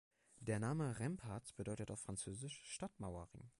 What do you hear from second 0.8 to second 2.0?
„Remparts“ bedeutet auf